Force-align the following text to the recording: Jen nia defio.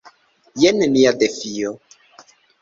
Jen 0.61 0.81
nia 0.95 1.11
defio. 1.19 1.75